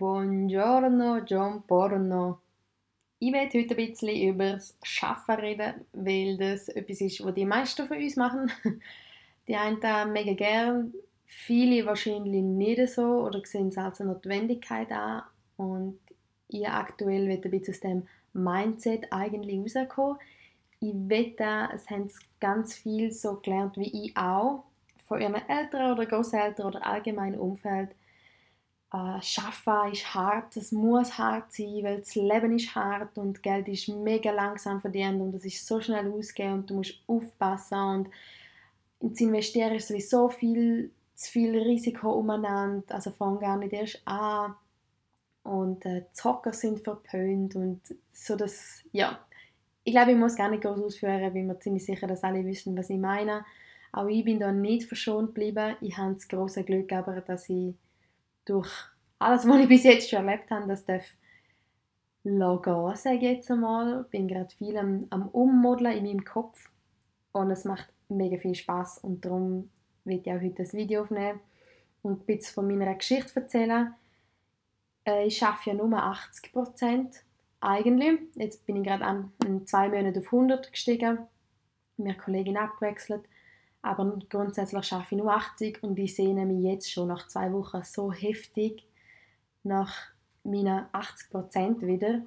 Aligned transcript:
Buongiorno, 0.00 1.18
John 1.26 1.62
Porno. 1.66 2.38
Ich 3.18 3.34
werde 3.34 3.58
heute 3.58 3.76
ein 3.76 3.86
bisschen 3.90 4.28
über 4.30 4.52
das 4.52 4.74
Arbeiten 5.02 5.42
reden, 5.42 5.74
weil 5.92 6.38
das 6.38 6.70
etwas 6.70 7.02
ist, 7.02 7.22
was 7.22 7.34
die 7.34 7.44
meisten 7.44 7.86
von 7.86 7.98
uns 7.98 8.16
machen. 8.16 8.50
Die 9.46 9.56
einen 9.56 9.78
mega 10.10 10.32
gern, 10.32 10.94
viele 11.26 11.84
wahrscheinlich 11.84 12.42
nicht 12.42 12.88
so 12.88 13.26
oder 13.26 13.44
sehen 13.44 13.68
es 13.68 13.76
als 13.76 14.00
eine 14.00 14.14
Notwendigkeit 14.14 14.90
an. 14.90 15.24
Und 15.58 15.98
ich 16.48 16.66
aktuell 16.66 17.28
will 17.28 17.38
ein 17.44 17.50
bisschen 17.50 17.74
aus 17.74 17.80
dem 17.80 18.08
Mindset 18.32 19.06
eigentlich 19.12 19.76
rauskommen. 19.76 20.16
Ich 20.80 20.94
wette, 20.94 21.68
es 21.74 21.90
haben 21.90 22.10
ganz 22.40 22.74
viel 22.74 23.12
so 23.12 23.34
gelernt 23.34 23.76
wie 23.76 24.06
ich 24.06 24.16
auch, 24.16 24.64
von 25.06 25.20
ihren 25.20 25.46
Eltern 25.46 25.92
oder 25.92 26.06
Großeltern 26.06 26.68
oder 26.68 26.86
allgemeinem 26.86 27.38
Umfeld 27.38 27.90
äh, 28.92 29.22
Schaffen 29.22 29.92
ist 29.92 30.14
hart, 30.14 30.56
es 30.56 30.72
muss 30.72 31.16
hart 31.16 31.52
sein, 31.52 31.82
weil 31.82 31.98
das 31.98 32.14
Leben 32.14 32.56
ist 32.56 32.74
hart 32.74 33.18
und 33.18 33.42
Geld 33.42 33.68
ist 33.68 33.88
mega 33.88 34.32
langsam 34.32 34.80
verdient 34.80 35.20
und 35.20 35.34
es 35.34 35.44
ist 35.44 35.66
so 35.66 35.80
schnell 35.80 36.10
ausgehen 36.10 36.54
und 36.54 36.70
du 36.70 36.74
musst 36.74 36.94
aufpassen 37.06 37.78
und 37.78 38.10
ins 39.00 39.20
Investieren 39.20 39.74
ist 39.74 39.88
sowieso 39.88 40.28
viel 40.28 40.90
zu 41.14 41.30
viel 41.30 41.56
Risiko 41.56 42.12
umeinander, 42.12 42.94
also 42.94 43.10
fang 43.10 43.38
gar 43.38 43.56
nicht 43.58 43.72
erst 43.72 44.02
an 44.06 44.54
und 45.42 45.84
äh, 45.86 46.04
Zocker 46.12 46.52
sind 46.52 46.80
verpönt 46.80 47.54
und 47.56 47.80
so 48.12 48.36
das, 48.36 48.82
ja, 48.92 49.20
ich 49.84 49.92
glaube, 49.92 50.12
ich 50.12 50.16
muss 50.16 50.36
gar 50.36 50.50
nicht 50.50 50.62
groß 50.62 50.80
ausführen, 50.80 51.22
weil 51.22 51.34
wir 51.34 51.60
ziemlich 51.60 51.84
sicher, 51.84 52.06
dass 52.06 52.22
alle 52.22 52.44
wissen, 52.44 52.76
was 52.76 52.90
ich 52.90 52.98
meine. 52.98 53.44
Auch 53.92 54.06
ich 54.06 54.24
bin 54.24 54.38
da 54.38 54.52
nicht 54.52 54.86
verschont 54.86 55.28
geblieben. 55.34 55.76
Ich 55.80 55.96
habe 55.96 56.14
das 56.14 56.28
große 56.28 56.64
Glück, 56.64 56.92
aber 56.92 57.20
dass 57.22 57.48
ich 57.48 57.74
durch 58.50 58.70
alles, 59.18 59.46
was 59.46 59.60
ich 59.60 59.68
bis 59.68 59.84
jetzt 59.84 60.10
schon 60.10 60.26
erlebt 60.26 60.50
habe, 60.50 60.66
das 60.66 60.84
darf 60.84 61.04
gehen, 62.24 62.96
sage 62.96 63.16
ich 63.16 63.22
jetzt 63.22 63.50
einmal. 63.50 64.02
Ich 64.02 64.10
bin 64.10 64.28
gerade 64.28 64.54
viel 64.54 64.76
am, 64.76 65.06
am 65.10 65.28
Ummodeln 65.28 65.96
in 65.96 66.04
meinem 66.04 66.24
Kopf 66.24 66.68
und 67.32 67.50
es 67.50 67.64
macht 67.64 67.88
mega 68.08 68.36
viel 68.38 68.54
Spaß 68.54 68.98
und 68.98 69.24
darum 69.24 69.70
will 70.04 70.20
ich 70.20 70.32
auch 70.32 70.40
heute 70.40 70.62
das 70.62 70.74
Video 70.74 71.02
aufnehmen 71.02 71.40
und 72.02 72.22
ein 72.22 72.26
bisschen 72.26 72.54
von 72.54 72.66
meiner 72.66 72.94
Geschichte 72.94 73.40
erzählen. 73.40 73.94
Äh, 75.06 75.26
ich 75.26 75.42
arbeite 75.42 75.70
ja 75.70 75.76
nur 75.76 75.96
80 75.96 76.52
Prozent 76.52 77.22
eigentlich. 77.60 78.20
Jetzt 78.34 78.66
bin 78.66 78.76
ich 78.76 78.82
gerade 78.82 79.04
an 79.04 79.32
in 79.46 79.66
zwei 79.66 79.88
Monaten 79.88 80.18
auf 80.18 80.26
100 80.26 80.72
gestiegen, 80.72 81.18
mir 81.96 82.14
Kollegin 82.14 82.56
abgewechselt. 82.56 83.22
Aber 83.82 84.18
grundsätzlich 84.28 84.84
schaffe 84.84 85.14
ich 85.14 85.22
nur 85.22 85.32
80 85.32 85.82
und 85.82 85.98
ich 85.98 86.14
sehe 86.14 86.34
mich 86.34 86.62
jetzt 86.62 86.90
schon 86.90 87.08
nach 87.08 87.26
zwei 87.28 87.52
Wochen 87.52 87.82
so 87.82 88.12
heftig 88.12 88.86
nach 89.62 89.94
meinen 90.44 90.86
80% 90.92 91.86
wieder. 91.86 92.22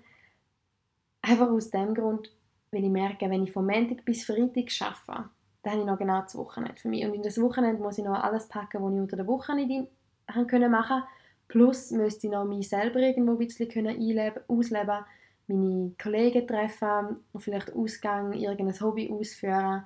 Einfach 1.22 1.50
aus 1.50 1.70
dem 1.70 1.94
Grund, 1.94 2.32
weil 2.72 2.84
ich 2.84 2.90
merke, 2.90 3.30
wenn 3.30 3.44
ich 3.44 3.52
von 3.52 3.66
Montag 3.66 4.04
bis 4.04 4.26
Freitag 4.26 4.72
arbeite, 4.82 5.30
dann 5.62 5.74
habe 5.74 5.82
ich 5.82 5.88
noch 5.88 6.00
genau 6.00 6.22
das 6.22 6.36
Wochenende 6.36 6.76
für 6.76 6.90
mich. 6.90 7.06
Und 7.06 7.14
in 7.14 7.24
das 7.24 7.40
Wochenende 7.40 7.82
muss 7.82 7.98
ich 7.98 8.04
noch 8.04 8.22
alles 8.22 8.48
packen, 8.48 8.84
was 8.84 8.94
ich 8.94 9.00
unter 9.00 9.16
der 9.16 9.28
Woche 9.28 9.56
nicht 9.56 9.90
machen 10.28 10.48
konnte. 10.48 11.04
Plus 11.48 11.92
müsste 11.92 12.28
ich 12.28 12.34
noch 12.34 12.46
mich 12.46 12.68
selber 12.68 13.00
irgendwo 13.00 13.34
ein 13.34 13.38
bisschen 13.38 13.88
einleben, 13.88 14.44
ausleben, 14.48 15.06
meine 15.48 15.92
Kollegen 16.02 16.48
treffen, 16.48 17.20
vielleicht 17.38 17.74
Ausgang, 17.74 18.34
irgendein 18.34 18.80
Hobby 18.80 19.12
ausführen. 19.12 19.86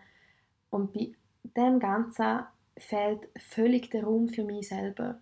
Und 0.69 0.93
bei 0.93 1.11
dem 1.55 1.79
Ganzen 1.79 2.43
fehlt 2.77 3.27
völlig 3.37 3.89
der 3.91 4.03
Raum 4.03 4.27
für 4.27 4.43
mich 4.43 4.69
selber. 4.69 5.19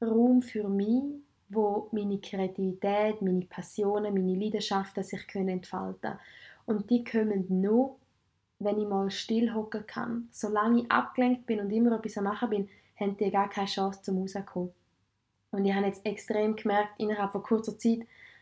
Raum 0.00 0.42
für 0.42 0.68
mich, 0.68 1.02
wo 1.48 1.88
meine 1.92 2.18
Kreativität, 2.18 3.22
meine 3.22 3.46
Passionen, 3.46 4.14
meine 4.14 4.34
Leidenschaften 4.34 5.04
sich 5.04 5.26
können 5.26 5.48
entfalten 5.48 6.18
Und 6.66 6.90
die 6.90 7.04
kommen 7.04 7.46
nur, 7.48 7.96
wenn 8.58 8.78
ich 8.78 8.88
mal 8.88 9.10
still 9.10 9.54
hocken 9.54 9.86
kann. 9.86 10.28
Solange 10.32 10.82
ich 10.82 10.90
abgelenkt 10.90 11.46
bin 11.46 11.60
und 11.60 11.70
immer 11.70 11.96
etwas 11.96 12.18
am 12.18 12.24
machen 12.24 12.50
bin, 12.50 12.68
haben 12.98 13.16
die 13.16 13.30
gar 13.30 13.48
keine 13.48 13.68
Chance 13.68 14.02
zum 14.02 14.18
rauskommen. 14.18 14.72
Und 15.50 15.64
ich 15.64 15.74
habe 15.74 15.86
jetzt 15.86 16.04
extrem 16.04 16.56
gemerkt, 16.56 16.98
innerhalb 16.98 17.32
von 17.32 17.42
kurzer 17.42 17.78
Zeit, 17.78 18.00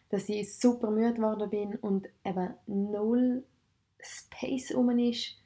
dass 0.08 0.28
ich 0.28 0.54
super 0.56 0.90
müde 0.90 1.14
geworden 1.14 1.50
bin 1.50 1.76
und 1.76 2.08
eben 2.24 2.54
null 2.66 3.44
Space 4.00 4.72
um 4.72 4.90
ist 4.98 5.36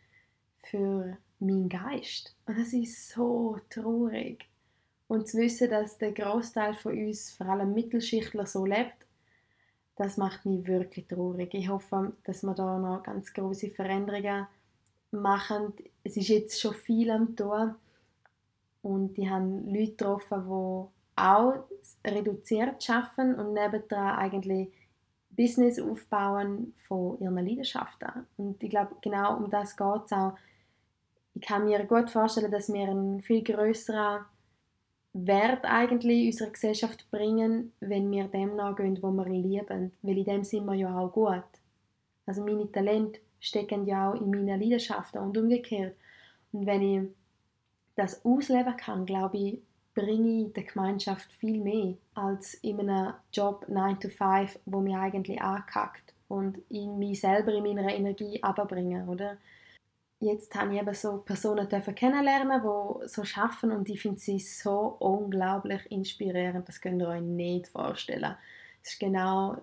für 0.59 1.17
mein 1.41 1.69
Geist. 1.69 2.35
Und 2.47 2.59
das 2.59 2.73
ist 2.73 3.11
so 3.11 3.59
traurig. 3.71 4.49
Und 5.07 5.29
zu 5.29 5.39
wissen, 5.39 5.71
dass 5.71 5.99
der 5.99 6.13
Großteil 6.13 6.75
von 6.75 6.93
uns, 6.93 7.33
vor 7.33 7.47
allem 7.47 7.73
Mittelschichtler, 7.73 8.47
so 8.47 8.65
lebt, 8.65 9.07
das 9.97 10.17
macht 10.17 10.47
mich 10.47 10.67
wirklich 10.67 11.09
traurig. 11.09 11.55
Ich 11.55 11.69
hoffe, 11.69 12.13
dass 12.25 12.43
wir 12.43 12.55
da 12.55 12.79
noch 12.79 13.03
ganz 13.03 13.33
große 13.33 13.71
Veränderungen 13.71 14.47
machen. 15.11 15.73
Es 16.05 16.17
ist 16.17 16.29
jetzt 16.29 16.61
schon 16.61 16.75
viel 16.75 17.11
am 17.11 17.35
Tor 17.35 17.75
und 18.83 19.15
die 19.17 19.29
haben 19.29 19.67
Leute 19.67 19.93
getroffen, 19.93 20.45
die 20.45 21.21
auch 21.21 21.55
reduziert 22.07 22.89
arbeiten 22.89 23.35
und 23.35 23.55
nebendran 23.55 24.19
eigentlich 24.19 24.71
Business 25.31 25.81
aufbauen 25.81 26.75
von 26.87 27.19
ihren 27.21 27.39
Leidenschaften. 27.39 28.27
Und 28.37 28.63
ich 28.63 28.71
glaube, 28.71 28.97
genau 29.01 29.37
um 29.37 29.51
das 29.51 29.77
geht 29.77 30.05
es 30.07 30.13
auch 30.13 30.37
ich 31.35 31.43
kann 31.43 31.65
mir 31.65 31.85
gut 31.85 32.11
vorstellen, 32.11 32.51
dass 32.51 32.73
wir 32.73 32.89
einen 32.89 33.23
viel 33.23 33.43
größeren 33.43 34.25
Wert 35.13 35.65
eigentlich 35.65 36.27
unserer 36.27 36.51
Gesellschaft 36.51 37.11
bringen, 37.11 37.73
wenn 37.81 38.11
wir 38.11 38.25
dem 38.25 38.57
nachgehen, 38.57 38.99
wo 39.03 39.11
wir 39.11 39.29
lieben. 39.29 39.93
Weil 40.03 40.19
in 40.19 40.25
dem 40.25 40.45
sind 40.45 40.67
wir 40.67 40.75
ja 40.75 40.99
auch 40.99 41.13
gut. 41.13 41.45
Also 42.27 42.45
meine 42.45 42.71
Talente 42.71 43.21
stecken 43.41 43.87
ja 43.87 44.11
auch 44.11 44.21
in 44.21 44.31
meinen 44.31 44.61
Leidenschaften 44.61 45.21
und 45.23 45.37
umgekehrt. 45.37 45.95
Und 46.53 46.67
wenn 46.67 46.83
ich 46.83 47.09
das 47.97 48.25
ausleben 48.25 48.77
kann, 48.77 49.07
glaube 49.07 49.39
ich, 49.39 49.59
bringe 49.95 50.47
ich 50.47 50.53
der 50.53 50.63
Gemeinschaft 50.63 51.33
viel 51.33 51.61
mehr 51.61 51.95
als 52.15 52.55
in 52.55 52.79
einem 52.79 53.15
Job 53.33 53.67
9 53.69 53.99
to 53.99 54.09
5, 54.09 54.59
wo 54.67 54.81
mir 54.81 55.01
eigentlich 55.01 55.41
ankackt 55.41 56.15
und 56.29 56.59
in 56.69 56.99
mich 56.99 57.21
selber 57.21 57.53
in 57.53 57.65
meiner 57.65 57.93
Energie 57.93 58.41
abbringen, 58.43 59.09
oder? 59.09 59.39
Jetzt 60.21 60.55
habe 60.55 60.75
ich 60.75 60.81
eben 60.81 60.95
so 60.95 61.19
Personen 61.19 61.69
kennenlernen, 61.69 62.61
die 62.61 63.09
so 63.09 63.23
arbeiten 63.37 63.73
und 63.73 63.89
ich 63.89 64.01
finde 64.03 64.19
sie 64.19 64.41
so 64.41 64.97
unglaublich 64.99 65.81
inspirierend. 65.91 66.69
Das 66.69 66.81
könnt 66.81 67.01
ihr 67.01 67.09
euch 67.09 67.23
nicht 67.23 67.69
vorstellen. 67.69 68.35
Das 68.83 68.93
ist 68.93 69.01
genau 69.01 69.59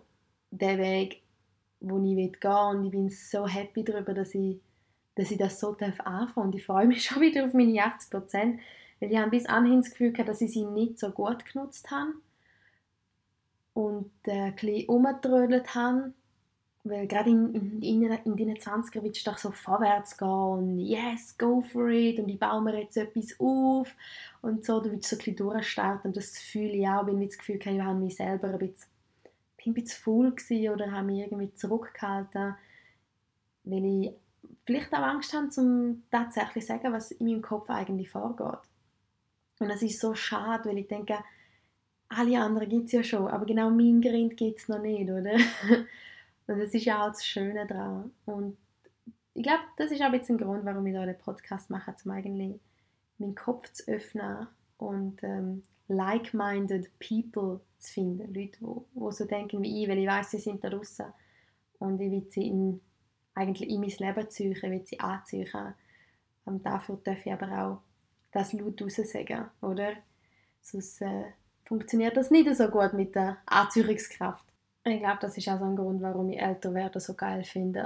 der 0.52 0.78
Weg, 0.78 1.22
wo 1.80 1.98
ich 1.98 2.16
gehen 2.16 2.34
will. 2.42 2.78
Und 2.78 2.86
ich 2.86 2.92
bin 2.92 3.10
so 3.10 3.48
happy 3.48 3.84
darüber, 3.84 4.14
dass 4.14 4.34
ich, 4.34 4.60
dass 5.16 5.32
ich 5.32 5.38
das 5.38 5.60
so 5.60 5.72
anfangen 5.72 5.96
darf. 5.98 6.38
Und 6.38 6.56
ich 6.56 6.66
freue 6.66 6.88
mich 6.88 7.04
schon 7.06 7.22
wieder 7.22 7.46
auf 7.46 7.54
meine 7.54 7.84
80 7.84 8.10
Prozent. 8.10 8.60
Weil 9.00 9.12
ich 9.12 9.18
habe 9.18 9.32
bis 9.32 9.46
anhin 9.46 9.82
das 9.82 9.92
Gefühl 9.92 10.14
gehabt, 10.14 10.30
dass 10.30 10.42
ich 10.42 10.52
sie 10.52 10.66
nicht 10.66 11.00
so 11.00 11.10
gut 11.12 11.46
genutzt 11.46 11.92
habe. 11.92 12.14
Und 13.74 14.12
äh, 14.24 14.32
ein 14.32 14.56
bisschen 14.56 14.88
umgetrödelt 14.88 15.76
habe 15.76 16.14
weil 16.86 17.08
gerade 17.08 17.32
in, 17.32 17.82
in, 17.82 18.04
in 18.04 18.36
deinen 18.38 18.58
20er 18.58 19.02
willst 19.02 19.26
du 19.26 19.32
doch 19.32 19.40
so 19.40 19.50
vorwärts 19.50 20.18
gehen 20.18 20.30
und 20.30 20.80
yes, 20.80 21.36
go 21.36 21.62
for 21.62 21.90
it 21.90 22.20
und 22.20 22.30
ich 22.30 22.40
baue 22.40 22.62
mir 22.62 22.80
jetzt 22.80 22.96
etwas 22.96 23.36
auf 23.40 23.92
und 24.42 24.64
so, 24.64 24.80
du 24.80 24.92
willst 24.92 25.10
so 25.10 25.16
ein 25.16 25.18
bisschen 25.18 25.36
durchstarten 25.36 26.10
und 26.10 26.18
das 26.18 26.38
fühle 26.38 26.74
ich 26.74 26.88
auch, 26.88 27.08
weil 27.08 27.20
ich 27.24 27.30
das 27.30 27.38
Gefühl 27.40 27.60
habe, 27.60 27.76
ich 27.76 27.82
habe 27.82 28.00
mich 28.00 28.16
selber 28.16 28.50
ein 28.50 28.60
bisschen, 28.60 28.88
bin 29.58 29.72
ein 29.72 29.74
bisschen 29.74 30.04
faul 30.04 30.32
gewesen 30.32 30.74
oder 30.74 30.92
habe 30.92 31.08
mich 31.08 31.22
irgendwie 31.22 31.54
zurückgehalten, 31.56 32.56
weil 33.64 33.86
ich 33.86 34.12
vielleicht 34.68 34.94
auch 34.94 35.00
Angst 35.00 35.34
habe, 35.34 35.50
um 35.58 36.04
tatsächlich 36.12 36.66
zu 36.66 36.74
sagen, 36.74 36.94
was 36.94 37.12
in 37.12 37.26
meinem 37.26 37.42
Kopf 37.42 37.68
eigentlich 37.70 38.12
vorgeht. 38.12 38.60
Und 39.60 39.70
das 39.70 39.82
ist 39.82 40.00
so 40.00 40.14
schade, 40.14 40.70
weil 40.70 40.78
ich 40.78 40.88
denke, 40.88 41.18
alle 42.10 42.40
anderen 42.40 42.70
gibt 42.70 42.86
es 42.86 42.92
ja 42.92 43.04
schon, 43.04 43.28
aber 43.28 43.46
genau 43.46 43.72
mein 43.72 44.02
Grind 44.02 44.38
gibt 44.38 44.60
es 44.60 44.68
noch 44.68 44.82
nicht, 44.82 45.10
oder? 45.10 45.34
Und 46.48 46.60
das 46.60 46.74
ist 46.74 46.86
ja 46.86 47.04
auch 47.04 47.10
das 47.10 47.26
Schöne 47.26 47.66
daran. 47.66 48.12
Und 48.26 48.58
ich 49.34 49.44
glaube, 49.44 49.64
das 49.78 49.92
ist 49.92 50.02
auch 50.02 50.06
ein 50.06 50.20
bisschen 50.20 50.36
ein 50.36 50.46
Grund, 50.46 50.66
warum 50.66 50.86
ich 50.86 50.94
da 50.94 51.06
den 51.06 51.18
Podcast 51.18 51.70
mache, 51.70 51.96
um 52.04 52.12
eigentlich 52.12 52.60
meinen 53.18 53.36
Kopf 53.36 53.72
zu 53.74 53.88
öffnen 53.92 54.48
und 54.78 55.24
ähm, 55.24 55.64
like-minded 55.88 56.90
people 57.00 57.62
zu 57.78 57.94
finden. 57.94 58.34
Leute, 58.34 58.58
die, 58.60 59.12
so 59.12 59.26
denken 59.26 59.62
wie 59.62 59.84
ich, 59.84 59.90
weil 59.90 60.00
ich 60.00 60.08
weiß, 60.08 60.32
sie 60.32 60.40
sind 60.40 60.64
da 60.64 60.70
draußen 60.70 61.06
und 61.80 62.00
ich 62.00 62.12
will 62.12 62.26
sie 62.30 62.48
in, 62.48 62.82
eigentlich 63.34 63.70
in 63.70 63.82
mein 63.82 63.90
Leben 63.90 64.30
ziehen, 64.30 64.52
ich 64.52 64.64
will 64.64 64.86
sie 64.86 65.00
anziehen. 65.00 65.74
Und 66.46 66.66
dafür 66.66 67.00
darf 67.04 67.26
ich 67.26 67.34
aber 67.34 67.52
auch 67.64 67.82
das 68.32 68.54
laut 68.54 68.82
raussagen, 68.82 69.46
oder? 69.62 69.94
Sonst 70.62 71.02
äh, 71.02 71.26
funktioniert 71.66 72.18
das 72.18 72.32
nicht 72.32 72.54
so 72.56 72.68
gut 72.68 72.94
mit 72.94 73.16
der 73.16 73.38
Anziehungskraft. 73.46 74.46
Ich 74.88 75.00
glaube, 75.00 75.18
das 75.22 75.36
ist 75.38 75.48
auch 75.50 75.58
so 75.60 75.66
ein 75.66 75.76
Grund, 75.76 76.02
warum 76.02 76.30
ich 76.30 76.40
älter 76.40 76.74
werde 76.74 77.00
so 77.00 77.16
geil 77.16 77.44
finde. 77.44 77.86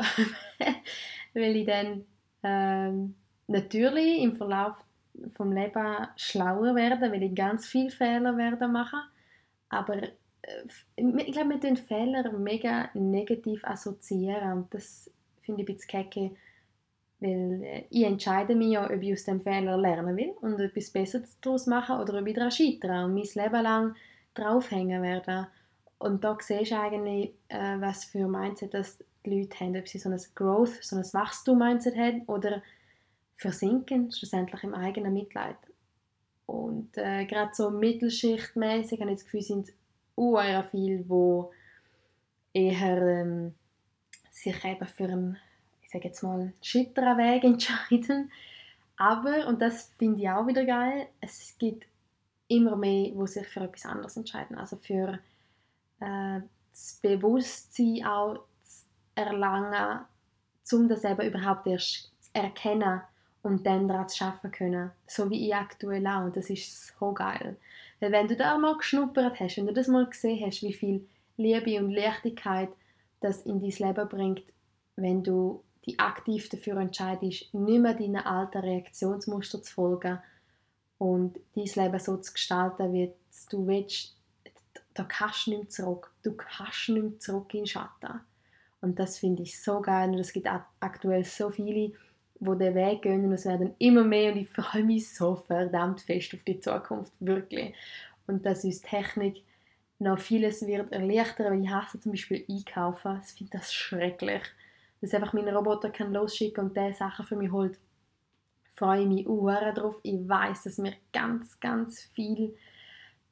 Weil 1.33 1.55
ich 1.55 1.65
dann 1.65 2.05
ähm, 2.43 3.15
natürlich 3.47 4.21
im 4.21 4.35
Verlauf 4.35 4.75
vom 5.35 5.51
Leben 5.53 6.07
schlauer 6.17 6.75
werde, 6.75 7.11
weil 7.11 7.23
ich 7.23 7.35
ganz 7.35 7.67
viele 7.67 7.89
Fehler 7.89 8.37
werde 8.37 8.67
machen. 8.67 8.99
Aber 9.69 10.01
äh, 10.03 10.09
ich 10.95 11.31
glaube, 11.33 11.51
wir 11.51 11.59
den 11.59 11.77
Fehler 11.77 12.31
mega 12.33 12.89
negativ 12.93 13.63
assoziieren 13.65 14.53
und 14.53 14.73
das 14.73 15.11
finde 15.41 15.63
ich 15.63 15.69
ein 15.69 15.75
bisschen 15.75 15.91
kacke, 15.91 16.31
weil 17.19 17.63
äh, 17.63 17.83
ich 17.89 18.03
entscheide 18.05 18.55
mich 18.55 18.73
ja, 18.73 18.85
ob 18.85 19.01
ich 19.01 19.13
aus 19.13 19.25
dem 19.25 19.41
Fehler 19.41 19.77
lernen 19.77 20.17
will 20.17 20.31
und 20.41 20.59
etwas 20.59 20.91
Besseres 20.91 21.39
daraus 21.41 21.67
machen 21.67 21.99
oder 21.99 22.19
ob 22.19 22.27
ich 22.27 22.35
daran 22.35 22.51
scheitere 22.51 23.05
und 23.05 23.13
mein 23.13 23.23
Leben 23.23 23.63
lang 23.63 23.95
draufhängen 24.33 25.01
werde. 25.01 25.47
Und 25.99 26.23
da 26.23 26.37
siehst 26.39 26.71
du 26.71 26.79
eigentlich, 26.79 27.33
äh, 27.49 27.79
was 27.79 28.05
für 28.05 28.27
Mindset 28.27 28.73
das 28.73 28.97
die 29.25 29.41
Leute 29.41 29.59
haben, 29.59 29.77
ob 29.77 29.87
sie 29.87 29.99
so 29.99 30.09
ein 30.09 30.19
Growth, 30.33 30.81
so 30.81 30.95
ein 30.95 31.03
Wachstum-Mindset 31.03 31.95
haben 31.95 32.23
oder 32.27 32.61
versinken 33.35 34.11
schlussendlich 34.11 34.63
im 34.63 34.73
eigenen 34.73 35.13
Mitleid. 35.13 35.57
Und 36.45 36.97
äh, 36.97 37.25
gerade 37.25 37.51
so 37.53 37.69
mittelschichtmäßig 37.69 38.99
habe 39.01 39.11
ich 39.11 39.17
das 39.17 39.25
Gefühl, 39.25 39.41
sind 39.41 39.67
es 39.67 40.69
viele, 40.71 41.03
die 41.03 41.43
eher 42.53 43.21
ähm, 43.21 43.53
sich 44.31 44.65
eben 44.65 44.87
für 44.87 45.03
einen, 45.03 45.37
ich 45.81 45.89
sage 45.89 46.07
jetzt 46.07 46.23
mal, 46.23 46.53
schütteren 46.61 47.17
Weg 47.17 47.43
entscheiden. 47.43 48.31
Aber, 48.97 49.47
und 49.47 49.61
das 49.61 49.91
finde 49.97 50.21
ich 50.21 50.29
auch 50.29 50.47
wieder 50.47 50.65
geil, 50.65 51.07
es 51.21 51.55
gibt 51.57 51.87
immer 52.47 52.75
mehr, 52.75 53.11
die 53.11 53.27
sich 53.27 53.47
für 53.47 53.61
etwas 53.61 53.85
anderes 53.85 54.17
entscheiden. 54.17 54.57
Also 54.57 54.75
für 54.75 55.19
äh, 55.99 56.41
das 56.71 56.99
Bewusstsein 57.01 58.05
auch 58.05 58.43
zu 58.61 58.85
erlangen, 59.15 60.01
um 60.71 60.87
das 60.87 61.03
eben 61.03 61.21
überhaupt 61.21 61.67
erst 61.67 62.11
zu 62.19 62.29
erkennen 62.33 63.01
und 63.41 63.65
dann 63.65 63.87
daran 63.87 64.07
zu 64.07 64.23
arbeiten 64.23 64.51
können. 64.51 64.91
So 65.07 65.29
wie 65.29 65.47
ich 65.47 65.55
aktuell 65.55 66.05
auch. 66.07 66.25
Und 66.25 66.35
das 66.35 66.49
ist 66.49 66.93
so 66.97 67.13
geil. 67.13 67.57
Weil 67.99 68.11
wenn 68.11 68.27
du 68.27 68.35
da 68.35 68.57
mal 68.57 68.77
geschnuppert 68.77 69.39
hast, 69.39 69.57
wenn 69.57 69.67
du 69.67 69.73
das 69.73 69.87
mal 69.87 70.05
gesehen 70.05 70.45
hast, 70.45 70.63
wie 70.63 70.73
viel 70.73 71.07
Liebe 71.37 71.79
und 71.79 71.91
Leichtigkeit 71.91 72.69
das 73.19 73.45
in 73.45 73.61
dein 73.61 73.69
Leben 73.71 74.09
bringt, 74.09 74.43
wenn 74.95 75.23
du 75.23 75.63
dich 75.85 75.99
aktiv 75.99 76.49
dafür 76.49 76.77
entscheidest, 76.77 77.53
nicht 77.53 77.81
mehr 77.81 77.93
deinen 77.93 78.17
alten 78.17 78.59
Reaktionsmuster 78.59 79.61
zu 79.61 79.73
folgen 79.73 80.19
und 80.97 81.39
dein 81.55 81.65
Leben 81.65 81.99
so 81.99 82.17
zu 82.17 82.33
gestalten, 82.33 82.93
wie 82.93 83.13
du 83.49 83.67
willst, 83.67 84.18
da 84.99 85.05
kannst 85.05 85.47
du 85.47 85.51
nicht 85.51 85.71
zurück. 85.71 86.11
Du 86.23 86.33
kannst 86.33 86.89
nicht 86.89 87.01
mehr 87.01 87.19
zurück 87.19 87.53
in 87.53 87.61
den 87.61 87.67
Schatten. 87.67 88.19
Und 88.81 88.99
das 88.99 89.17
finde 89.17 89.43
ich 89.43 89.61
so 89.61 89.79
geil 89.81 90.09
und 90.09 90.19
es 90.19 90.33
gibt 90.33 90.47
aktuell 90.79 91.23
so 91.23 91.49
viele, 91.49 91.93
wo 92.39 92.53
den 92.53 92.75
Weg 92.75 93.01
gehen 93.01 93.25
und 93.25 93.31
es 93.33 93.45
werden 93.45 93.75
immer 93.79 94.03
mehr 94.03 94.33
und 94.33 94.39
ich 94.39 94.49
freue 94.49 94.83
mich 94.83 95.13
so 95.13 95.35
verdammt 95.35 96.01
fest 96.01 96.33
auf 96.33 96.43
die 96.43 96.59
Zukunft, 96.59 97.13
wirklich. 97.19 97.73
Und 98.27 98.45
dass 98.45 98.63
uns 98.63 98.81
Technik 98.81 99.43
noch 99.99 100.19
vieles 100.19 100.65
wird 100.65 100.91
erleichtern, 100.91 101.53
weil 101.53 101.63
ich 101.63 101.69
hasse 101.69 101.99
zum 101.99 102.11
Beispiel 102.11 102.45
einkaufen, 102.49 103.21
ich 103.25 103.33
finde 103.33 103.57
das 103.57 103.73
schrecklich. 103.73 104.43
Dass 105.01 105.13
einfach 105.13 105.33
mein 105.33 105.47
Roboter 105.47 105.89
kann 105.89 106.13
losschicken 106.13 106.65
und 106.65 106.75
der 106.75 106.93
Sachen 106.93 107.25
für 107.25 107.35
mich 107.37 107.51
holt, 107.51 107.77
freue 108.75 109.01
ich 109.01 109.07
mich 109.07 109.27
auch 109.27 109.47
darauf. 109.47 109.99
Ich 110.03 110.27
weiß, 110.27 110.63
dass 110.63 110.81
wir 110.81 110.93
ganz, 111.13 111.59
ganz 111.59 112.01
viel 112.01 112.55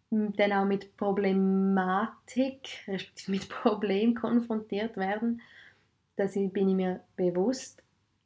dann 0.10 0.54
auch 0.54 0.66
mit 0.66 0.96
Problematik, 0.98 2.70
mit 3.28 3.50
Problemen 3.50 4.16
konfrontiert 4.16 4.98
werden. 4.98 5.42
Das 6.16 6.34
bin 6.34 6.70
ich 6.70 6.76
mir 6.76 7.02
bewusst. 7.16 7.84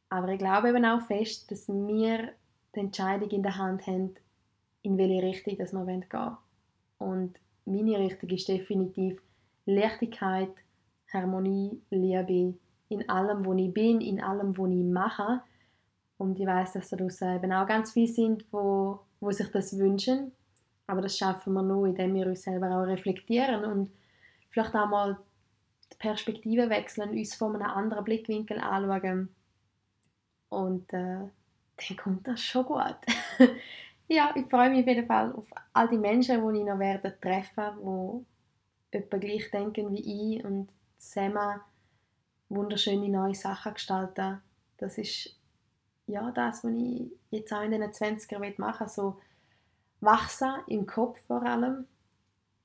Aber 0.10 0.30
ich 0.30 0.40
glaube 0.40 0.70
eben 0.70 0.86
auch 0.86 1.02
fest, 1.02 1.50
dass 1.52 1.68
wir 1.68 2.34
die 2.76 2.80
Entscheidung 2.80 3.30
in 3.30 3.44
der 3.44 3.58
Hand 3.58 3.88
haben, 3.88 4.14
in 4.84 4.98
welche 4.98 5.24
Richtung 5.24 5.58
wir 5.58 5.66
gehen 5.66 6.06
wollen. 6.12 6.38
Und 6.98 7.40
meine 7.66 8.00
Richtung 8.00 8.30
ist 8.30 8.48
definitiv 8.48 9.22
Leichtigkeit, 9.66 10.52
Harmonie, 11.12 11.82
Liebe 11.90 12.56
in 12.90 13.10
allem, 13.10 13.46
wo 13.46 13.54
ich 13.54 13.74
bin, 13.74 14.02
in 14.02 14.22
allem, 14.22 14.58
wo 14.58 14.68
ich 14.68 14.84
mache. 14.84 15.42
Und 16.18 16.40
ich 16.40 16.46
weiß, 16.46 16.74
dass 16.74 16.90
da 16.90 16.98
draußen 16.98 17.38
eben 17.38 17.52
auch 17.54 17.66
ganz 17.66 17.94
viele 17.94 18.08
sind, 18.08 18.46
wo, 18.52 19.00
wo 19.20 19.32
sich 19.32 19.50
das 19.50 19.78
wünschen. 19.78 20.34
Aber 20.88 21.02
das 21.02 21.18
schaffen 21.18 21.54
wir 21.54 21.62
nur, 21.62 21.88
indem 21.88 22.14
wir 22.16 22.28
uns 22.28 22.44
selber 22.44 22.70
auch 22.72 22.86
reflektieren 22.86 23.64
und 23.64 23.92
vielleicht 24.50 24.76
auch 24.76 24.88
mal 24.88 25.18
die 25.92 25.98
Perspektive 25.98 26.70
wechseln, 26.70 27.12
uns 27.12 27.36
von 27.36 27.56
einem 27.56 27.70
anderen 27.70 28.04
Blickwinkel 28.04 28.60
anschauen 28.60 29.30
und 30.50 30.92
äh, 30.94 31.20
dann 31.78 31.98
kommt 31.98 32.28
das 32.28 32.42
schon 32.42 32.66
gut. 32.66 32.98
ja, 34.08 34.34
ich 34.36 34.46
freue 34.48 34.70
mich 34.70 34.82
auf 34.82 34.88
jeden 34.88 35.08
Fall 35.08 35.32
auf 35.34 35.48
all 35.74 35.88
die 35.88 35.98
Menschen, 35.98 36.54
die 36.54 36.60
ich 36.60 36.66
noch 36.66 36.78
werde 36.78 37.18
treffen, 37.20 38.26
die 38.94 38.98
etwa 38.98 39.18
gleich 39.18 39.50
denken 39.50 39.92
wie 39.92 40.36
ich 40.36 40.44
und 40.44 40.70
zusammen 40.98 41.62
wunderschöne 42.50 43.10
neue 43.10 43.34
Sachen 43.34 43.74
gestalten. 43.74 44.42
Das 44.78 44.98
ist 44.98 45.40
ja 46.08 46.30
das, 46.32 46.64
was 46.64 46.74
ich 46.74 47.12
jetzt 47.30 47.54
auch 47.54 47.64
in 47.64 47.72
den 47.72 47.84
20er 47.84 48.60
machen 48.60 48.88
so 48.88 49.18
wachsen 50.02 50.54
im 50.68 50.86
Kopf 50.86 51.20
vor 51.28 51.44
allem, 51.44 51.88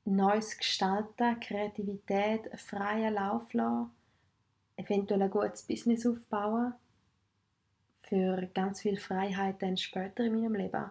Neues 0.04 0.56
gestalten, 0.56 1.40
Kreativität, 1.40 2.48
freien 2.58 3.14
Lauf 3.14 3.52
lassen, 3.52 3.90
eventuell 4.76 5.22
ein 5.22 5.30
gutes 5.30 5.62
Business 5.62 6.06
aufbauen 6.06 6.74
für 8.02 8.48
ganz 8.54 8.82
viel 8.82 8.98
Freiheit 8.98 9.60
dann 9.62 9.76
später 9.76 10.24
in 10.24 10.34
meinem 10.34 10.54
Leben. 10.54 10.90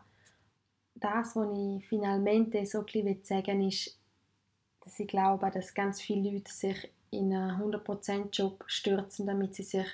Das, 0.96 1.36
was 1.36 1.48
ich 1.58 1.88
finalmente 1.88 2.66
so 2.66 2.86
ein 2.86 3.20
sagen 3.24 3.62
will, 3.62 3.68
ist, 3.70 3.98
dass 4.82 5.00
ich 5.00 5.08
glaube, 5.08 5.50
dass 5.50 5.74
ganz 5.74 6.02
viele 6.02 6.32
Leute 6.32 6.52
sich 6.52 6.92
in 7.12 7.34
einen 7.34 7.62
100%-Job 7.62 8.64
stürzen, 8.68 9.28
damit 9.28 9.56
sie 9.56 9.64
sich 9.64 9.88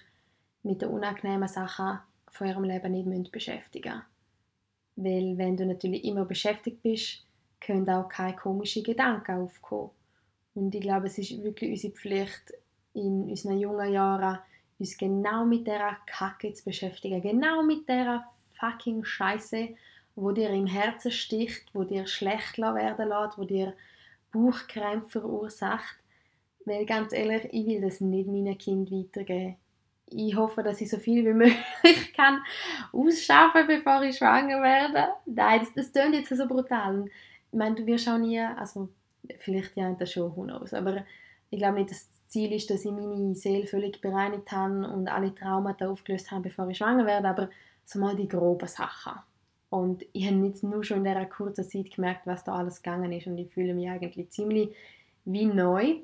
mit 0.63 0.81
den 0.81 0.89
unangenehmen 0.89 1.47
Sachen 1.47 1.99
von 2.27 2.47
ihrem 2.47 2.63
Leben 2.63 2.91
nicht 2.91 3.31
beschäftigen 3.31 3.93
müssen. 3.93 4.10
Weil 4.95 5.37
wenn 5.37 5.57
du 5.57 5.65
natürlich 5.65 6.03
immer 6.03 6.25
beschäftigt 6.25 6.81
bist, 6.83 7.25
können 7.59 7.89
auch 7.89 8.09
keine 8.09 8.35
komischen 8.35 8.83
Gedanken 8.83 9.43
aufkommen. 9.43 9.91
Und 10.53 10.75
ich 10.75 10.81
glaube, 10.81 11.07
es 11.07 11.17
ist 11.17 11.41
wirklich 11.43 11.71
unsere 11.71 11.93
Pflicht, 11.93 12.53
in 12.93 13.29
unseren 13.29 13.59
jungen 13.59 13.91
Jahren 13.91 14.39
uns 14.79 14.97
genau 14.97 15.45
mit 15.45 15.67
der 15.67 15.97
Kacke 16.07 16.51
zu 16.53 16.65
beschäftigen. 16.65 17.21
Genau 17.21 17.63
mit 17.63 17.87
der 17.87 18.25
fucking 18.59 19.03
Scheiße, 19.05 19.69
wo 20.15 20.31
dir 20.31 20.49
im 20.49 20.67
Herzen 20.67 21.11
sticht, 21.11 21.73
wo 21.73 21.83
dir 21.83 22.07
schlecht 22.07 22.57
werden 22.57 23.09
lässt, 23.09 23.37
wo 23.37 23.43
dir 23.43 23.73
Bauchkrämpfe 24.31 25.21
verursacht. 25.21 25.97
Weil 26.65 26.85
ganz 26.85 27.13
ehrlich, 27.13 27.47
ich 27.51 27.65
will 27.65 27.81
das 27.81 28.01
nicht 28.01 28.27
meinen 28.27 28.57
Kind 28.57 28.91
weitergeben. 28.91 29.55
Ich 30.13 30.35
hoffe, 30.35 30.61
dass 30.61 30.81
ich 30.81 30.89
so 30.89 30.97
viel 30.97 31.25
wie 31.25 31.33
möglich 31.33 32.13
kann 32.15 32.41
ausschaffen, 32.91 33.67
bevor 33.67 34.03
ich 34.03 34.17
schwanger 34.17 34.61
werde. 34.61 35.09
Nein, 35.25 35.61
das, 35.61 35.73
das 35.73 35.91
klingt 35.91 36.15
jetzt 36.15 36.35
so 36.35 36.47
brutal. 36.47 37.05
Ich 37.51 37.57
meine, 37.57 37.75
du 37.75 37.85
wirst 37.85 38.07
auch 38.07 38.17
nie, 38.17 38.39
also 38.39 38.89
vielleicht 39.39 39.75
ja 39.75 39.91
das 39.93 40.11
schon, 40.11 40.35
who 40.35 40.43
knows, 40.43 40.73
aber 40.73 41.05
ich 41.49 41.59
glaube 41.59 41.79
nicht, 41.79 41.91
dass 41.91 42.07
Ziel 42.27 42.53
ist, 42.53 42.69
dass 42.69 42.85
ich 42.85 42.91
meine 42.91 43.35
Seele 43.35 43.67
völlig 43.67 43.99
bereinigt 43.99 44.51
habe 44.51 44.87
und 44.87 45.09
alle 45.09 45.35
Traumata 45.35 45.89
aufgelöst 45.89 46.31
habe, 46.31 46.43
bevor 46.43 46.69
ich 46.69 46.77
schwanger 46.77 47.05
werde, 47.05 47.27
aber 47.27 47.49
so 47.83 47.99
mal 47.99 48.15
die 48.15 48.29
groben 48.29 48.67
Sachen. 48.67 49.19
Und 49.69 50.05
ich 50.13 50.27
habe 50.27 50.45
jetzt 50.45 50.63
nur 50.63 50.83
schon 50.83 50.97
in 50.97 51.03
dieser 51.03 51.25
kurzen 51.25 51.67
Zeit 51.67 51.93
gemerkt, 51.93 52.25
was 52.27 52.43
da 52.43 52.55
alles 52.55 52.81
gegangen 52.81 53.11
ist 53.11 53.27
und 53.27 53.37
ich 53.37 53.53
fühle 53.53 53.73
mich 53.73 53.89
eigentlich 53.89 54.29
ziemlich 54.29 54.73
wie 55.25 55.45
neu. 55.45 55.95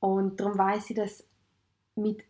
Und 0.00 0.38
darum 0.40 0.58
weiß 0.58 0.90
ich, 0.90 0.96
dass 0.96 1.24
mit 1.94 2.24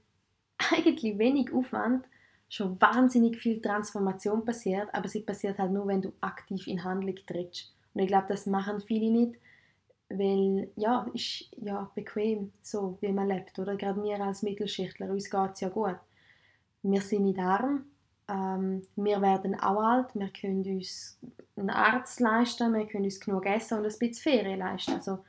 eigentlich 0.72 1.18
wenig 1.18 1.52
Aufwand 1.52 2.04
schon 2.48 2.80
wahnsinnig 2.80 3.38
viel 3.38 3.60
Transformation 3.60 4.44
passiert, 4.44 4.88
aber 4.92 5.08
sie 5.08 5.20
passiert 5.20 5.58
halt 5.58 5.72
nur, 5.72 5.86
wenn 5.88 6.02
du 6.02 6.12
aktiv 6.20 6.66
in 6.66 6.84
Handlung 6.84 7.16
trittst. 7.26 7.72
Und 7.94 8.02
ich 8.02 8.06
glaube, 8.06 8.26
das 8.28 8.46
machen 8.46 8.80
viele 8.80 9.10
nicht, 9.10 9.40
weil, 10.08 10.70
ja, 10.76 11.06
ist 11.12 11.50
ja 11.56 11.90
bequem, 11.94 12.52
so 12.62 12.98
wie 13.00 13.12
man 13.12 13.28
lebt, 13.28 13.58
oder? 13.58 13.76
Gerade 13.76 14.02
wir 14.02 14.20
als 14.20 14.42
Mittelschichtler, 14.42 15.10
uns 15.10 15.28
geht 15.28 15.52
es 15.54 15.60
ja 15.60 15.68
gut. 15.68 15.96
Wir 16.82 17.00
sind 17.00 17.24
nicht 17.24 17.38
arm, 17.38 17.86
ähm, 18.28 18.82
wir 18.94 19.20
werden 19.20 19.58
auch 19.58 19.82
alt, 19.82 20.14
wir 20.14 20.28
können 20.28 20.64
uns 20.64 21.18
einen 21.56 21.70
Arzt 21.70 22.20
leisten, 22.20 22.74
wir 22.74 22.86
können 22.86 23.04
uns 23.04 23.18
genug 23.18 23.46
essen 23.46 23.78
und 23.78 23.84
ein 23.84 23.98
bisschen 23.98 24.14
Ferien 24.14 24.60
leisten. 24.60 24.94
Also, 24.94 25.24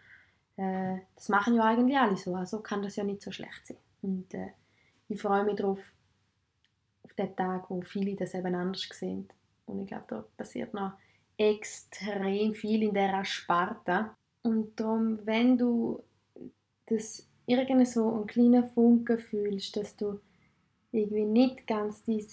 äh, 0.57 0.97
das 1.15 1.29
machen 1.29 1.55
ja 1.55 1.63
eigentlich 1.63 1.97
alle 1.97 2.17
so, 2.17 2.35
also 2.35 2.59
kann 2.59 2.83
das 2.83 2.95
ja 2.95 3.03
nicht 3.03 3.21
so 3.23 3.31
schlecht 3.31 3.65
sein. 3.65 3.77
Und 4.03 4.33
äh, 4.35 4.49
ich 5.09 5.21
freue 5.21 5.43
mich 5.43 5.55
darauf, 5.55 5.79
auf 7.03 7.13
den 7.13 7.35
Tag, 7.35 7.69
wo 7.69 7.81
viele 7.81 8.15
das 8.15 8.33
eben 8.33 8.53
anders 8.53 8.87
sehen. 8.91 9.29
Und 9.65 9.81
ich 9.81 9.87
glaube, 9.87 10.05
da 10.07 10.25
passiert 10.35 10.73
noch 10.73 10.93
extrem 11.37 12.53
viel 12.53 12.83
in 12.83 12.93
dieser 12.93 13.23
Sparte. 13.23 14.11
Und 14.43 14.79
darum, 14.79 15.19
wenn 15.25 15.57
du 15.57 16.03
das 16.85 17.27
irgendwie 17.45 17.85
so 17.85 18.13
einen 18.13 18.27
kleinen 18.27 18.65
Funken 18.65 19.17
fühlst, 19.17 19.77
dass 19.77 19.95
du 19.95 20.19
irgendwie 20.91 21.25
nicht 21.25 21.67
ganz 21.67 22.03
dein 22.03 22.25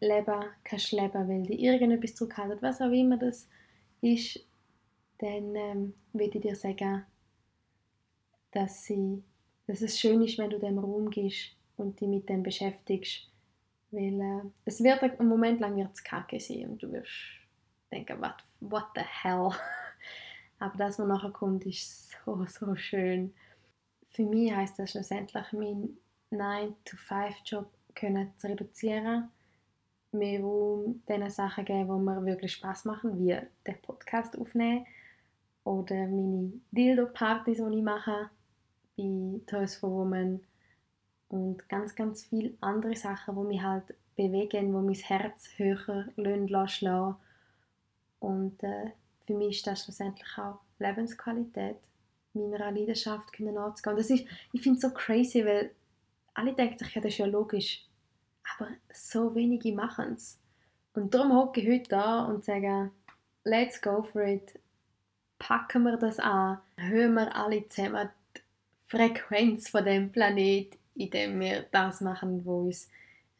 Leben 0.00 0.44
kannst 0.64 0.92
leben, 0.92 1.28
weil 1.28 1.42
dir 1.44 1.58
irgendetwas 1.58 2.14
zurückhaltet, 2.14 2.62
was 2.62 2.80
auch 2.80 2.90
immer 2.90 3.16
das 3.16 3.48
ist, 4.00 4.40
dann 5.18 5.54
ähm, 5.56 5.94
würde 6.12 6.38
ich 6.38 6.42
dir 6.42 6.54
sagen, 6.54 7.04
dass, 8.52 8.84
sie, 8.84 9.22
dass 9.66 9.82
es 9.82 9.98
schön 9.98 10.22
ist, 10.22 10.38
wenn 10.38 10.50
du 10.50 10.58
dem 10.58 10.78
Raum 10.78 11.10
gehst 11.10 11.57
und 11.78 12.00
dich 12.00 12.08
mit 12.08 12.28
dem 12.28 12.42
beschäftigst. 12.42 13.28
Weil 13.90 14.20
äh, 14.20 14.50
es 14.64 14.82
wird 14.82 15.02
einen 15.02 15.28
Moment 15.28 15.60
lang 15.60 15.76
wird's 15.76 16.02
kacke 16.02 16.38
sein 16.38 16.68
und 16.68 16.82
du 16.82 16.92
wirst 16.92 17.10
denken, 17.90 18.20
what, 18.20 18.36
what 18.60 18.86
the 18.94 19.02
hell. 19.02 19.50
Aber 20.58 20.76
das, 20.76 20.98
was 20.98 21.06
nachher 21.06 21.30
kommt, 21.30 21.64
ist 21.66 22.10
so, 22.24 22.44
so 22.46 22.74
schön. 22.76 23.32
Für 24.10 24.24
mich 24.24 24.52
heißt 24.52 24.78
das 24.78 24.90
schlussendlich, 24.90 25.52
meinen 25.52 25.98
9-to-5-Job 26.32 27.70
zu 28.36 28.46
reduzieren, 28.46 29.28
mehr 30.12 30.40
Raum 30.40 31.02
den 31.08 31.28
Sachen 31.30 31.64
geben, 31.64 31.88
die 31.88 32.04
mir 32.04 32.24
wirklich 32.24 32.52
Spaß 32.52 32.84
machen, 32.84 33.18
wie 33.18 33.36
den 33.66 33.82
Podcast 33.82 34.38
aufnehmen 34.38 34.86
oder 35.64 35.94
meine 36.06 36.52
Dildo-Partys, 36.72 37.58
die 37.58 37.76
ich 37.78 37.82
mache 37.82 38.30
bei 38.96 39.40
Toys 39.46 39.76
for 39.76 39.90
Women 39.90 40.40
und 41.28 41.68
ganz, 41.68 41.94
ganz 41.94 42.24
viele 42.24 42.54
andere 42.60 42.96
Sachen, 42.96 43.36
die 43.36 43.42
mich 43.42 43.62
halt 43.62 43.94
bewegen, 44.16 44.72
wo 44.74 44.80
mein 44.80 44.94
Herz 44.94 45.48
höher 45.56 46.08
schlagen 46.68 47.16
und 48.20 48.62
äh, 48.62 48.90
für 49.26 49.34
mich 49.34 49.58
ist 49.58 49.66
das 49.66 49.84
schlussendlich 49.84 50.38
auch 50.38 50.60
Lebensqualität, 50.78 51.76
meiner 52.32 52.70
Leidenschaft 52.70 53.38
nachzugehen. 53.38 53.96
Das 53.96 54.10
ist, 54.10 54.24
ich 54.52 54.62
finde 54.62 54.76
es 54.76 54.82
so 54.82 54.90
crazy, 54.90 55.44
weil 55.44 55.72
alle 56.34 56.54
denken 56.54 56.78
sich, 56.78 56.94
ja, 56.94 57.00
das 57.00 57.12
ist 57.12 57.18
ja 57.18 57.26
logisch, 57.26 57.84
aber 58.56 58.70
so 58.92 59.34
wenige 59.34 59.72
machen 59.72 60.14
es. 60.14 60.38
Und 60.94 61.14
darum 61.14 61.32
hocke 61.36 61.60
ich 61.60 61.68
heute 61.68 61.90
da 61.90 62.24
und 62.24 62.44
sage, 62.44 62.90
let's 63.44 63.80
go 63.80 64.02
for 64.02 64.22
it, 64.22 64.58
packen 65.38 65.84
wir 65.84 65.96
das 65.96 66.18
an, 66.18 66.58
hören 66.76 67.14
wir 67.14 67.34
alle 67.36 67.66
zusammen 67.66 68.08
die 68.36 68.40
Frequenz 68.86 69.68
von 69.68 69.84
dem 69.84 70.10
Planet, 70.10 70.76
indem 70.98 71.40
wir 71.40 71.66
das 71.70 72.00
machen, 72.00 72.44
wo 72.44 72.66
uns 72.66 72.88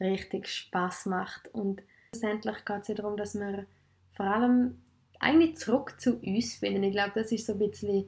richtig 0.00 0.48
Spaß 0.48 1.06
macht. 1.06 1.48
Und 1.48 1.82
schlussendlich 2.10 2.64
geht 2.64 2.82
es 2.82 2.88
ja 2.88 2.94
darum, 2.94 3.16
dass 3.16 3.34
wir 3.34 3.66
vor 4.12 4.26
allem 4.26 4.80
eigentlich 5.18 5.56
zurück 5.56 6.00
zu 6.00 6.18
uns 6.18 6.54
finden. 6.54 6.84
Ich 6.84 6.92
glaube, 6.92 7.12
das 7.16 7.32
ist 7.32 7.46
so 7.46 7.52
ein 7.52 7.58
bisschen 7.58 8.06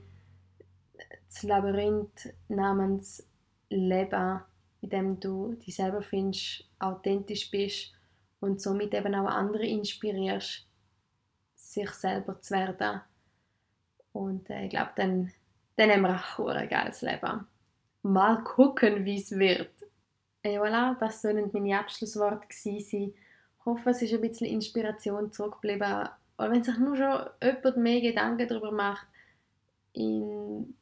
das 1.27 1.43
Labyrinth 1.43 2.33
namens 2.49 3.27
Leben, 3.69 4.41
in 4.81 4.91
dem 4.91 5.21
du 5.21 5.55
dich 5.55 5.77
selber 5.77 6.03
findest, 6.03 6.65
authentisch 6.79 7.51
bist 7.51 7.93
und 8.41 8.61
somit 8.61 8.95
eben 8.95 9.15
auch 9.15 9.29
andere 9.29 9.67
inspirierst, 9.67 10.67
sich 11.55 11.91
selber 11.91 12.41
zu 12.41 12.55
werden. 12.55 13.01
Und 14.13 14.51
äh, 14.51 14.65
ich 14.65 14.71
glaube, 14.71 14.91
dann, 14.97 15.33
dann 15.77 15.91
haben 15.91 16.03
wir 16.03 16.17
auch 16.17 16.49
ein 16.49 16.69
geiles 16.69 17.03
Leben. 17.03 17.47
Mal 18.03 18.43
gucken, 18.45 19.05
wie 19.05 19.19
es 19.19 19.31
wird. 19.33 19.71
Et 20.43 20.59
voilà, 20.59 20.97
das 20.99 21.21
sollen 21.21 21.51
meine 21.53 21.79
Abschlussworte 21.79 22.47
sein. 22.51 22.79
Ich 22.81 23.13
hoffe, 23.67 23.91
es 23.91 24.01
ist 24.03 24.15
ein 24.15 24.21
bisschen 24.23 24.47
Inspiration 24.47 25.33
zurückgeblieben. 25.33 26.09
Oder 26.39 26.51
wenn 26.51 26.63
sich 26.63 26.79
nur 26.79 26.97
schon 26.97 27.27
jemand 27.43 27.77
mehr 27.77 28.01
Gedanken 28.01 28.49
darüber 28.49 28.73
macht, 28.73 29.07
in 29.93 30.75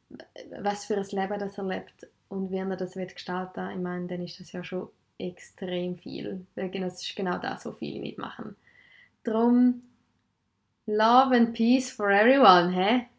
was 0.61 0.85
für 0.85 0.95
ein 0.95 1.03
Leben 1.03 1.39
das 1.39 1.57
er 1.57 1.65
lebt 1.65 2.07
und 2.29 2.51
wie 2.51 2.57
er 2.57 2.75
das 2.77 2.95
wird 2.95 3.15
gestalten 3.15 3.69
ich 3.71 3.77
meine, 3.77 4.07
dann 4.07 4.23
ist 4.23 4.39
das 4.39 4.51
ja 4.51 4.63
schon 4.63 4.89
extrem 5.17 5.97
viel. 5.97 6.45
Weil 6.55 6.71
das 6.71 7.01
ist 7.01 7.15
genau 7.15 7.37
das, 7.37 7.65
was 7.65 7.77
viele 7.77 7.99
mitmachen. 7.99 8.55
Darum, 9.23 9.81
Love 10.85 11.35
and 11.35 11.53
Peace 11.53 11.91
for 11.91 12.09
everyone, 12.09 12.71
hä? 12.71 13.09